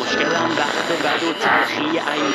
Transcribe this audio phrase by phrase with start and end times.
[0.00, 2.32] مشکلم وقت بد و تلخی این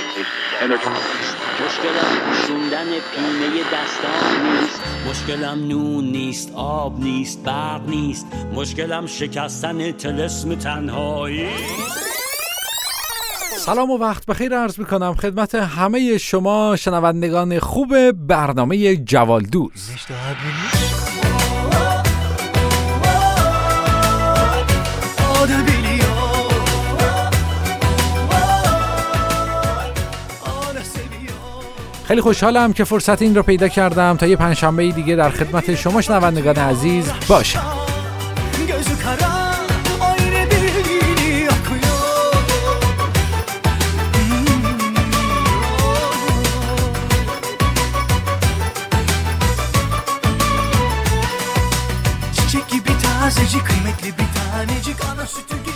[1.65, 4.81] مشکلم پوشوندن پینه دستان نیست.
[5.09, 8.25] مشکلم نون نیست آب نیست برق نیست.
[8.53, 11.49] مشکلم شکستن تلسم تنهایی.
[13.57, 15.15] سلام و وقت بخیر عرض می‌کنم.
[15.15, 19.89] خدمت همه شما شنوندگان خوب برنامه جوالدوز.
[32.13, 36.01] خیلی خوشحالم که فرصت این رو پیدا کردم تا یه پنجشنبه دیگه در خدمت شما
[36.01, 37.83] شنوندگان عزیز باشم.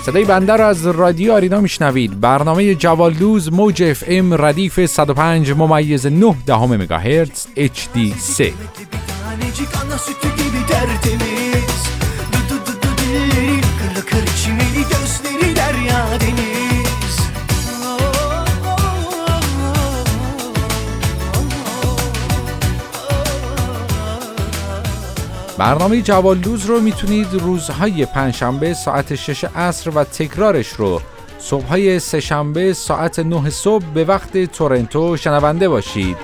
[0.07, 2.19] صدای بنده رو از رادیو آرینا میشنوید.
[2.19, 8.43] برنامه جوالدوز موج اف ام ردیف 105 ممیز 9 دهم مگاهرتز HD3
[25.57, 31.01] برنامه جوالدوز رو می‌تونید روزهای پنجشنبه ساعت 6 عصر و تکرارش رو.
[31.39, 36.17] صبحهای سهشنبه ساعت 9 صبح به وقت تورنتو شنونده باشید.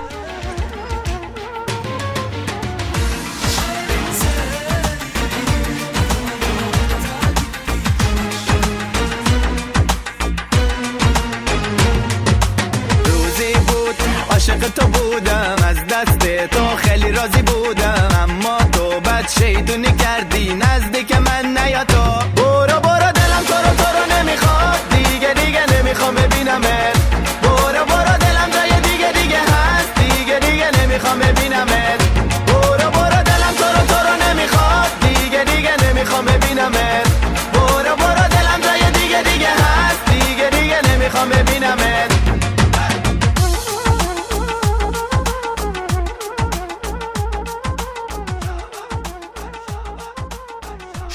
[13.04, 13.96] روزی بود
[14.30, 17.83] عاشق تو بودم از دست تو خیلی راضی بودم.
[19.28, 20.54] شیطونی کردی.
[20.54, 21.84] نزدیک من نیا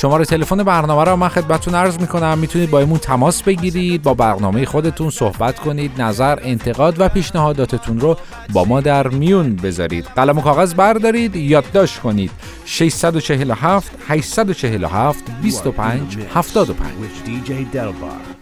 [0.01, 2.37] شماره تلفن برنامه رو من خدمتتون عرض می‌کنم.
[2.37, 8.17] می‌تونید با ایمون تماس بگیرید با برنامه خودتون صحبت کنید نظر انتقاد و پیشنهاداتتون رو
[8.53, 10.05] با ما در میون بذارید.
[10.05, 12.31] قلم و کاغذ بردارید یادداشت کنید.
[12.65, 18.38] 647 847 25 75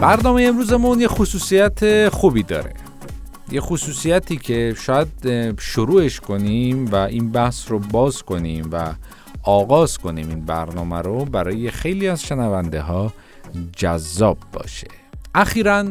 [0.00, 2.72] برنامه امروزمون یه خصوصیت خوبی داره.
[3.52, 5.08] یه خصوصیتی که شاید
[5.60, 8.94] شروعش کنیم و این بحث رو باز کنیم و
[9.42, 13.12] آغاز کنیم این برنامه رو برای خیلی از شنونده ها
[13.76, 14.88] جذاب باشه.
[15.34, 15.84] اخیرا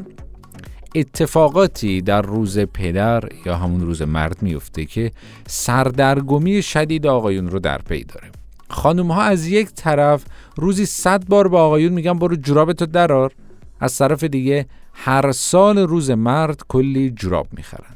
[0.96, 5.12] اتفاقاتی در روز پدر یا همون روز مرد میفته که
[5.48, 8.28] سردرگمی شدید آقایون رو در پی داره.
[8.70, 10.26] خانم ها از یک طرف
[10.56, 13.32] روزی صد بار به آقایون میگن برو جورابتو درار
[13.80, 17.96] از طرف دیگه هر سال روز مرد کلی جوراب می‌خرن.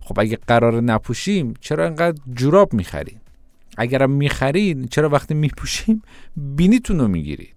[0.00, 3.16] خب اگه قرار نپوشیم چرا انقدر جوراب می‌خرین؟
[3.76, 6.02] اگرم می‌خرین چرا وقتی میپوشیم
[6.36, 7.54] بینیتون رو می‌گیرید؟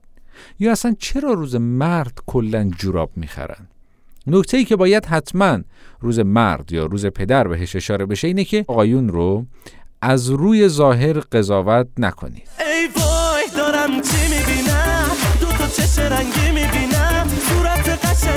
[0.59, 3.67] یا اصلا چرا روز مرد کلا جوراب می‌خرن؟
[4.27, 5.59] نکته ای که باید حتما
[6.01, 9.45] روز مرد یا روز پدر بهش اشاره بشه اینه که آقایون رو
[10.01, 12.49] از روی ظاهر قضاوت نکنید.
[12.59, 15.07] ای وای دارم چی می‌بینم؟
[15.41, 16.76] دو تا چش رنگی می‌بینم.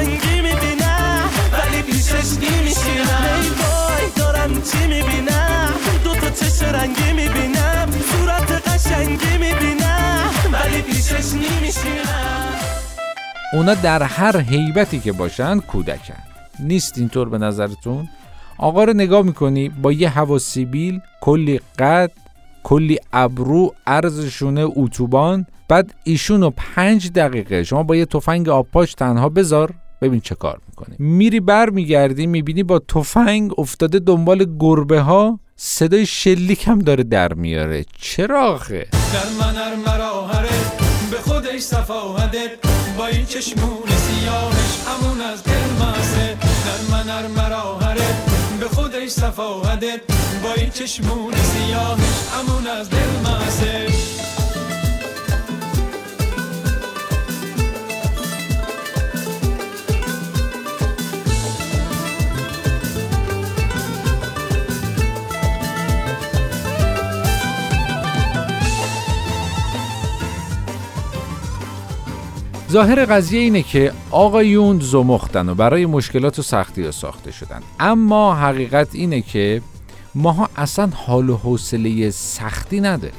[0.00, 5.74] قشنگی می‌بینم ولی پیشش نمیشینم ای وای دارم چی می‌بینم؟
[6.04, 12.54] دو تا چش رنگی می‌بینم صورت قشنگی می‌بینم ولی پیشش نمیشینم
[13.52, 16.14] اونا در هر هیبتی که باشن کودکن.
[16.58, 18.08] نیست اینطور به نظرتون؟
[18.58, 22.10] آقا رو نگاه می‌کنی با یه هوا سیبیل کلی قد
[22.62, 29.74] کلی ابرو عرضشونه اتوبان بعد ایشونو پنج دقیقه شما با یه تفنگ آبپاش تنها بذار.
[30.00, 36.06] ببین چه کار می‌کنه میری بر میگردی می‌بینی با تفنگ افتاده دنبال گربه ها صدای
[36.06, 37.84] شلیک هم داره در میاره.
[37.98, 39.54] چرا آخه در من
[41.10, 42.38] به خودش صفاهده
[42.98, 46.36] با این چشمون سیاهش همون از دل ماسه
[46.90, 48.06] نرم نرم راهره
[48.60, 50.00] به خودش صفاهده
[50.42, 54.19] با این چشمون سیاهش همون از دل
[72.70, 77.60] ظاهر قضیه اینه که آقایون زمختن و برای مشکلات و سختی ها ساخته شدن.
[77.80, 79.62] اما حقیقت اینه که
[80.14, 83.14] ماها اصلا حال و حوصله سختی نداریم.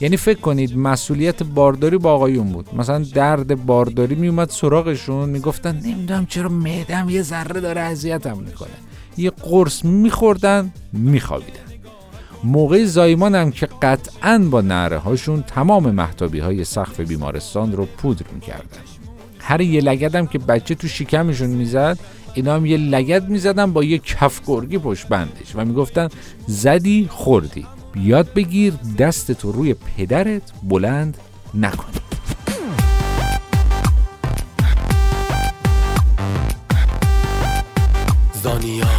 [0.00, 2.74] یعنی فکر کنید مسئولیت بارداری با آقایون بود.
[2.74, 8.68] مثلا درد بارداری میومد سراغشون می‌گفتن نمی‌دونم چرا معدم یه ذره داره اذیتم می‌کنه.
[9.16, 11.71] یه قرص میخوردن میخوابیدن.
[12.44, 18.26] موقع زایمان هم که قطعا با نره هاشون تمام محتابی های سقف بیمارستان رو پودر
[18.34, 18.78] می‌کردن.
[19.38, 21.98] هر یه لگد که بچه تو شکمشون می‌زد
[22.34, 26.08] اینا هم یه لگد می‌زدن با یه کف گرگی پشت بندش و می‌گفتن
[26.46, 27.66] زدی خوردی.
[27.92, 31.18] بیاد بگیر دست تو روی پدرت بلند
[31.54, 31.96] نکنی
[38.42, 38.91] زانیار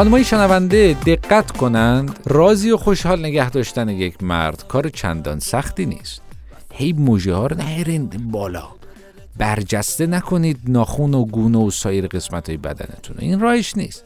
[0.00, 6.22] خانمای شنونده دقت کنند راضی و خوشحال نگه داشتن یک مرد کار چندان سختی نیست.
[6.72, 8.68] هی موجه ها رو نهرین بالا.
[9.38, 13.16] برجسته نکنید ناخون و گونه و سایر قسمت های بدنتون.
[13.18, 14.04] این راهش نیست.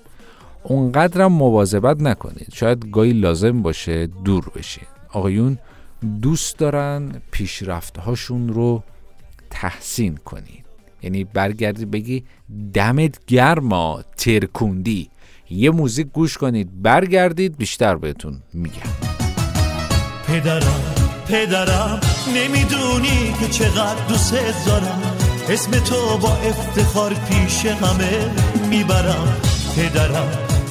[0.62, 2.49] اونقدرم مواظبت نکنید.
[2.52, 4.87] شاید گاهی لازم باشه دور بشین.
[5.12, 5.58] آقایون
[6.23, 8.82] دوست دارن پیشرفت هاشون رو
[9.50, 10.64] تحسین کنید.
[11.02, 12.25] یعنی برگردی بگی
[12.73, 15.11] دمت گرما ترکوندی.
[15.55, 18.91] یه موزیک گوش کنید برگردید بیشتر بهتون میگم.
[20.27, 20.81] پدرم
[21.29, 22.01] پدرم
[22.35, 25.03] نمی‌دونی که چقدر دوست دارم.
[25.49, 28.31] اسم تو با افتخار پیش همه
[28.71, 29.37] می‌برم.
[29.77, 30.29] پدرم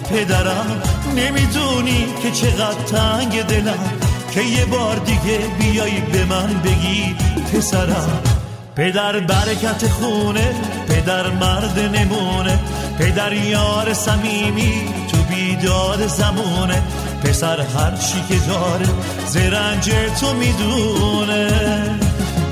[0.09, 0.81] پدرم
[1.15, 3.83] نمی‌دونی که چقدر تنگ دلم.
[4.31, 7.15] که یه بار دیگه بیای به من بگی
[7.53, 8.42] پسرم.
[8.75, 10.55] پدر برکت خونه
[10.87, 12.59] پدر مرد نمونه
[12.99, 14.73] پدر یار صمیمی
[15.11, 16.81] تو بیداد زمونه.
[17.23, 18.85] پسر هر چی که داره
[19.27, 21.49] زرنج تو می‌دونه.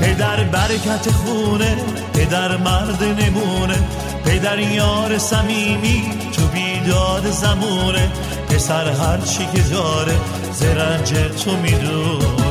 [0.01, 1.77] پدر برکت خونه
[2.13, 3.79] پدر مرد نمونه.
[4.25, 6.03] پدر یار صمیمی
[6.35, 8.12] تو بیداد زمونه.
[8.50, 10.13] پسر هر چی که داره
[10.53, 11.13] زرنج
[11.45, 12.50] تو می‌دونه.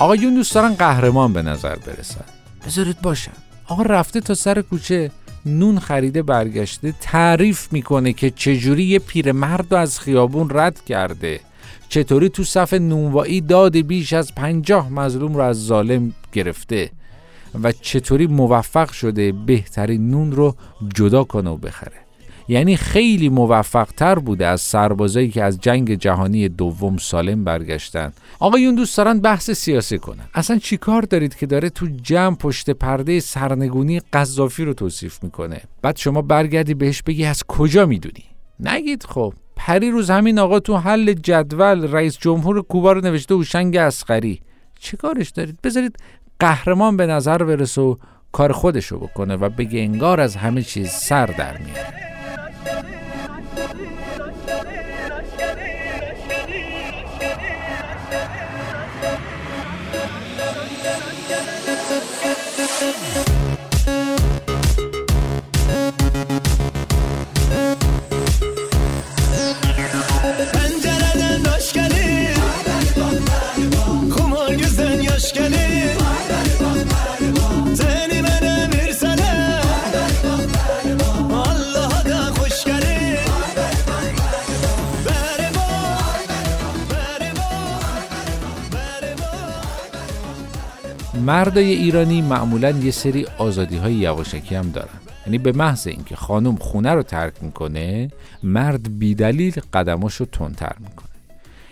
[0.00, 2.24] آقایون دوست دارن قهرمان به نظر برسن.
[2.66, 3.32] بذارید باشن
[3.66, 5.10] آقا رفته تا سر کوچه
[5.46, 11.40] نون خریده برگشته تعریف می‌کنه که چجوری یه پیرمرد رو از خیابون رد کرده.
[11.88, 16.90] چطوری تو صف نونوایی داد بیش از پنجاه مظلوم رو از ظالم گرفته
[17.62, 20.56] و چطوری موفق شده بهترین نون رو
[20.94, 22.09] جدا کنه و بخره.
[22.50, 28.12] یعنی خیلی موفق تر بوده از سربازایی که از جنگ جهانی دوم سالم برگشتن.
[28.38, 30.24] آقایون دوست دارن بحث سیاسی کنن.
[30.34, 35.96] اصلا چیکار دارید که داره تو جمع پشت پرده سرنگونی قذافی رو توصیف می‌کنه؟ بعد
[35.96, 38.24] شما برگردی بهش بگی از کجا می‌دونی؟
[38.60, 39.34] نگید خب.
[39.56, 44.40] پری روز همین آقا تو حل جدول رئیس جمهور کوبا رو نوشته هوشنگ اسقری
[44.78, 45.96] چه کارش دارید؟ بذارید
[46.38, 47.96] قهرمان به نظر برسه و
[48.32, 52.09] کار خودشو بکنه و بگه انگار از همه چیز سر در میاره.
[91.30, 95.00] مردای ایرانی معمولا یه سری آزادی های یواشکی هم دارن.
[95.26, 98.10] یعنی به محض اینکه خانم خونه رو ترک می‌کنه
[98.42, 101.08] مرد بیدلیل قدماش رو تندتر می‌کنه.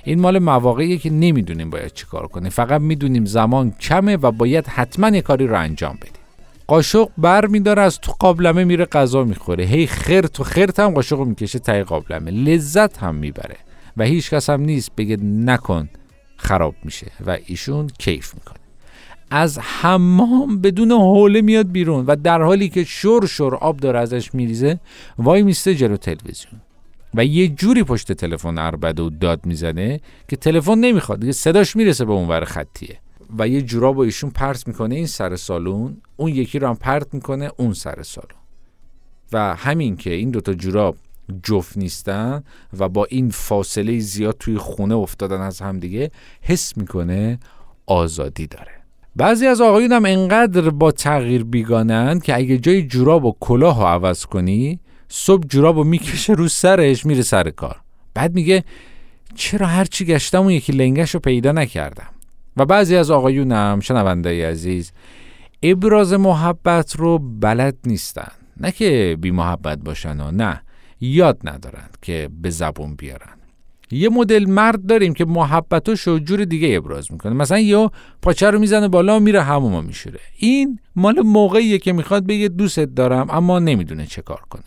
[0.04, 5.08] این مال مواقعیه که نمی‌دونیم باید چیکار کنیم فقط می‌دونیم زمان کمه و باید حتما
[5.08, 6.12] یه کاری رو انجام بدیم.
[6.66, 9.64] قاشق بر میداره از تو قابلمه میره غذا می‌خوره.
[9.64, 12.30] هی خرت و خرت هم قاشق می‌کشه تای قابلمه.
[12.30, 13.56] لذت هم می‌بره.
[13.96, 15.88] و هیچ کس هم نیست بگه نکن
[16.36, 17.06] خراب میشه.
[17.26, 18.67] و ایشون کیف می‌کنه.
[19.30, 24.34] از حمام بدون حوله میاد بیرون و در حالی که شور شور آب داره ازش
[24.34, 24.80] میریزه
[25.18, 26.60] وای میسته جلو تلویزیون.
[27.14, 32.04] و یه جوری پشت تلفن اربده و داد می‌زنه که تلفن نمی‌خواد دیگه صداش می‌رسه
[32.04, 32.98] به اونور خطیه.
[33.38, 37.14] و یه جورا با ایشون پرت می‌کنه این سر سالون اون یکی رو هم پرت
[37.14, 38.38] می‌کنه اون سر سالون.
[39.32, 40.96] و همین که این دوتا جوراب
[41.42, 42.42] جفت نیستن
[42.78, 47.38] و با این فاصله زیاد توی خونه افتادن از همدیگه حس می‌کنه
[47.86, 48.77] آزادی داره.
[49.18, 53.86] بعضی از آقایون هم انقدر با تغییر بیگانن که اگه جای جوراب و کلاه رو
[53.86, 57.80] عوض کنی صبح جوراب رو می‌کشه رو سرش میره سر کار.
[58.14, 58.64] بعد میگه
[59.34, 62.08] چرا هرچی گشتم اون یکی لنگش رو پیدا نکردم؟
[62.56, 64.92] و بعضی از آقایونم شنونده عزیز
[65.62, 68.32] ابراز محبت رو بلد نیستن.
[68.60, 70.62] نه که بی محبت باشن و نه
[71.00, 73.37] یاد ندارن که به زبون بیارن.
[73.90, 77.32] یه مدل مرد داریم که محبتش و جور دیگه ابراز می‌کنه.
[77.32, 77.90] مثلا یا
[78.22, 80.20] پاچه رو می‌زنه بالا و میره هموما میشوره.
[80.38, 84.62] این مال موقعیه که می‌خواد بگه دوست دارم اما نمی‌دونه چه کار کنه.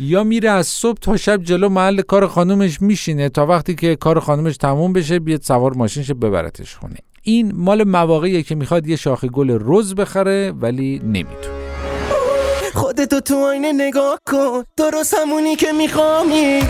[0.00, 4.20] یا میره از صبح تا شب جلو محل کار خانومش میشینه تا وقتی که کار
[4.20, 6.96] خانومش تموم بشه بیاد سوار ماشینش ببرتش خونه.
[7.22, 11.56] این مال مواقعیه که می‌خواد یه شاخه گل رز بخره ولی نمی‌تونه.
[12.74, 14.62] خودتو تو آینه نگاه کن.
[14.76, 16.60] درست همونی که میخوامی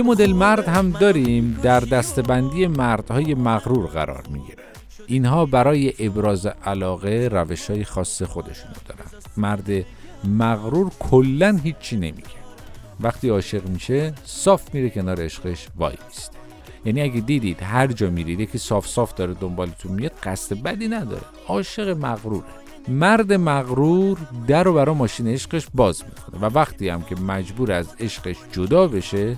[0.00, 4.62] یه مدل مرد هم داریم در دستبندی مردهای مغرور قرار می‌گیره.
[5.06, 9.22] اینها برای ابراز علاقه روش های خاص خودشونو دارن.
[9.36, 9.70] مرد
[10.24, 12.40] مغرور کلا هیچی نمیگه.
[13.00, 16.38] وقتی عاشق میشه صاف میره کنار عشقش وای میسته.
[16.84, 21.24] یعنی اگه دیدید هر جا میرید یکی صاف صاف داره دنبالتون میاد قصد بدی نداره.
[21.48, 22.44] عاشق مغروره.
[22.88, 26.48] مرد مغرور در و برا ماشین عشقش باز می‌کنه.
[26.48, 29.36] و وقتی هم که مجبور از عشقش جدا بشه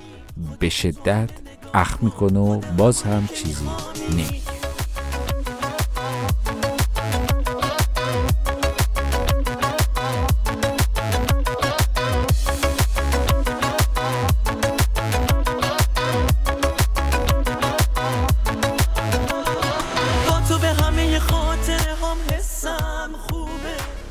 [0.59, 1.31] به شدت
[1.75, 3.69] اخ می‌کنه و باز هم چیزی
[4.11, 4.43] نمیگه.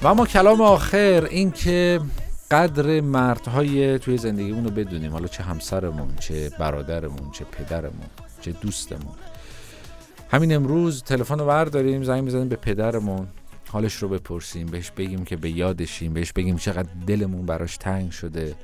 [0.04, 2.02] و اما کلام آخر این که
[2.52, 5.12] قدر مردهای توی زندگیمون رو بدونیم.
[5.12, 8.08] حالا چه همسرمون چه برادرمون چه پدرمون
[8.42, 9.16] چه دوستمون.
[10.32, 13.28] همین امروز تلفن رو برداریم زنگ بزنیم به پدرمون.
[13.68, 18.56] حالش رو بپرسیم بهش بگیم که به یادشیم بهش بگیم چقدر دلمون براش تنگ شده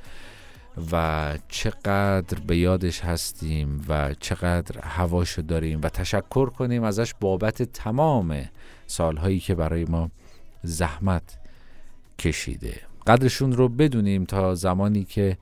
[0.92, 8.48] و چقدر به یادش هستیم و چقدر هواشو داریم و تشکر کنیم ازش بابت تمام
[8.86, 10.10] سالهایی که برای ما
[10.62, 11.38] زحمت
[12.18, 12.87] کشیده.
[13.08, 15.36] قدرشون رو بدونیم تا زمانی که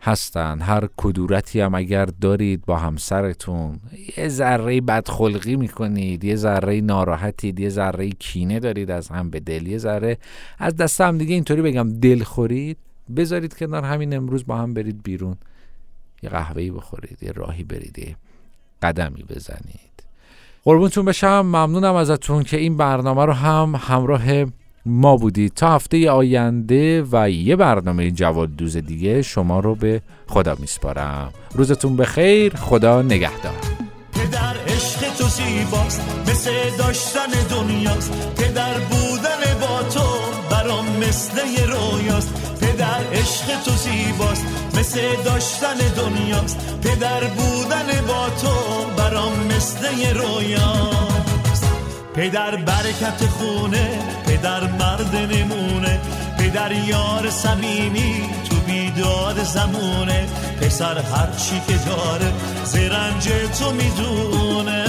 [0.00, 0.60] هستن.
[0.60, 3.80] هر کدورتی هم اگر دارید با همسرتون
[4.16, 9.66] یه ذره بدخلقی می‌کنید یه ذره ناراحتید یه ذره کینه دارید از هم به دل
[9.66, 10.18] یه ذره
[10.58, 12.76] از دست هم دیگه اینطوری بگم دل خورید
[13.16, 15.36] بذارید کنار همین امروز با هم برید بیرون.
[16.22, 18.16] یه قهوه‌ای بخورید یه راهی برید
[18.82, 19.96] قدمی بزنید.
[20.64, 24.44] قربونتون بشم ممنونم ازتون که این برنامه رو هم همراه
[24.86, 25.52] ما بودید.
[25.54, 31.32] تا هفته آینده و یه برنامه جواد دوز دیگه شما رو به خدا میسپارم.
[31.54, 32.56] روزتون بخیر.
[32.56, 33.52] خدا نگهدار.
[34.12, 38.34] پدر عشق تو زیباست مثل داشتن دنیاست.
[38.36, 40.04] پدر بودن با تو
[40.50, 42.58] برام مثل یه رویاست.
[42.60, 44.46] پدر عشق تو زیباست
[44.78, 46.78] مثل داشتن دنیاست.
[46.82, 48.54] پدر بودن با تو
[48.96, 51.66] برام مثل یه رویاست.
[52.14, 56.00] پدر برکت خونه پدر مرد نمونه
[56.38, 60.26] پدر یار صمیمی تو بیداد زمونه.
[60.60, 62.32] پسر هرچی که داره
[62.64, 63.28] زرنج
[63.58, 64.84] تو می‌دونه.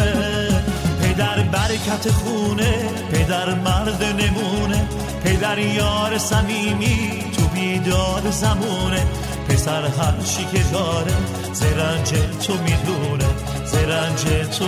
[1.01, 2.73] پدر برکت خونه
[3.11, 4.87] پدر مرد نمونه.
[5.23, 9.05] پدر یار صمیمی تو بیداد زمونه.
[9.49, 11.13] پسر هرچی که داره
[11.53, 12.09] زرنج
[12.47, 13.25] تو می‌دونه
[13.65, 14.65] زرنج تو